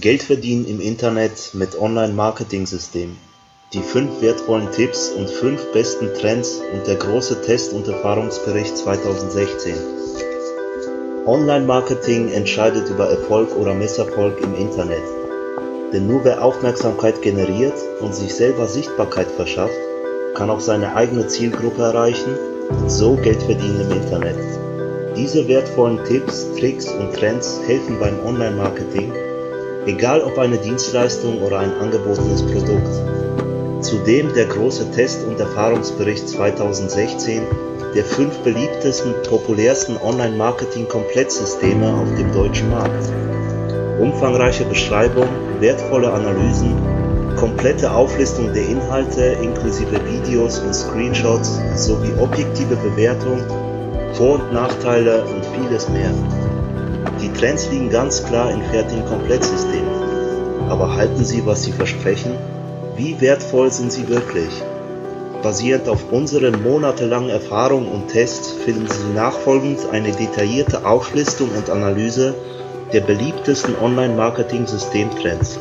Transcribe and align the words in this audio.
Geld 0.00 0.22
verdienen 0.22 0.66
im 0.66 0.78
Internet 0.78 1.54
mit 1.54 1.80
Online-Marketing-System. 1.80 3.16
Die 3.72 3.80
fünf 3.80 4.20
wertvollen 4.20 4.70
Tipps 4.70 5.08
und 5.08 5.30
fünf 5.30 5.72
besten 5.72 6.12
Trends 6.12 6.60
und 6.74 6.86
der 6.86 6.96
große 6.96 7.40
Test- 7.40 7.72
und 7.72 7.88
Erfahrungsbericht 7.88 8.76
2016. 8.76 9.74
Online-Marketing 11.24 12.28
entscheidet 12.28 12.90
über 12.90 13.08
Erfolg 13.08 13.56
oder 13.56 13.72
Misserfolg 13.72 14.38
im 14.42 14.54
Internet. 14.56 15.02
Denn 15.94 16.06
nur 16.06 16.22
wer 16.24 16.44
Aufmerksamkeit 16.44 17.22
generiert 17.22 17.78
und 18.02 18.14
sich 18.14 18.34
selber 18.34 18.66
Sichtbarkeit 18.66 19.30
verschafft, 19.30 19.78
kann 20.34 20.50
auch 20.50 20.60
seine 20.60 20.94
eigene 20.94 21.26
Zielgruppe 21.26 21.80
erreichen 21.80 22.36
und 22.68 22.90
so 22.90 23.16
Geld 23.16 23.42
verdienen 23.42 23.80
im 23.80 24.02
Internet. 24.02 24.36
Diese 25.16 25.48
wertvollen 25.48 26.04
Tipps, 26.04 26.46
Tricks 26.58 26.86
und 26.86 27.14
Trends 27.14 27.60
helfen 27.66 27.98
beim 27.98 28.22
Online-Marketing, 28.26 29.10
egal 29.86 30.22
ob 30.22 30.38
eine 30.38 30.58
Dienstleistung 30.58 31.40
oder 31.42 31.60
ein 31.60 31.72
angebotenes 31.80 32.42
Produkt. 32.42 33.84
Zudem 33.84 34.34
der 34.34 34.46
große 34.46 34.90
Test- 34.90 35.24
und 35.26 35.38
Erfahrungsbericht 35.38 36.28
2016 36.28 37.42
der 37.94 38.04
fünf 38.04 38.36
beliebtesten, 38.38 39.14
populärsten 39.28 39.96
Online-Marketing-Komplettsysteme 39.96 41.94
auf 41.94 42.14
dem 42.16 42.32
deutschen 42.32 42.70
Markt. 42.70 43.10
Umfangreiche 44.00 44.64
Beschreibung, 44.64 45.28
wertvolle 45.60 46.12
Analysen, 46.12 46.74
komplette 47.36 47.90
Auflistung 47.90 48.52
der 48.52 48.68
Inhalte 48.68 49.38
inklusive 49.42 50.00
Videos 50.06 50.58
und 50.58 50.74
Screenshots 50.74 51.58
sowie 51.76 52.12
objektive 52.20 52.76
Bewertung, 52.76 53.40
Vor- 54.14 54.40
und 54.40 54.52
Nachteile 54.52 55.24
und 55.24 55.44
vieles 55.54 55.88
mehr. 55.88 56.10
Die 57.26 57.32
Trends 57.32 57.68
liegen 57.72 57.90
ganz 57.90 58.22
klar 58.22 58.52
in 58.52 58.62
fertigen 58.62 59.04
Komplettsystemen. 59.04 60.68
Aber 60.68 60.94
halten 60.94 61.24
sie, 61.24 61.44
was 61.44 61.64
sie 61.64 61.72
versprechen? 61.72 62.30
Wie 62.94 63.20
wertvoll 63.20 63.72
sind 63.72 63.90
sie 63.90 64.06
wirklich? 64.06 64.62
Basierend 65.42 65.88
auf 65.88 66.12
unseren 66.12 66.62
monatelangen 66.62 67.30
Erfahrungen 67.30 67.88
und 67.88 68.06
Tests 68.06 68.52
finden 68.52 68.86
Sie 68.86 69.12
nachfolgend 69.12 69.80
eine 69.90 70.12
detaillierte 70.12 70.86
Auflistung 70.86 71.50
und 71.50 71.68
Analyse 71.68 72.36
der 72.92 73.00
beliebtesten 73.00 73.74
Online-Marketing-Systemtrends, 73.76 75.58